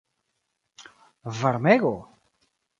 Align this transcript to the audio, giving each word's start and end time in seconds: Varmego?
Varmego? 1.41 1.93